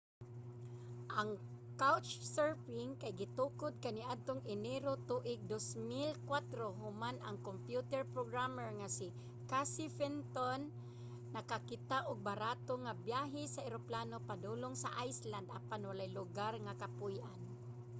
[1.19, 1.29] ang
[1.81, 9.07] couchsurfing kay gitukod kaniadtong enero tuig 2004 human ang kompyuter programmer nga si
[9.51, 10.59] casey fenton
[11.37, 17.39] nakakita og barato nga biyahe sa eroplano padulong sa iceland apan walay lugar nga kapuy-an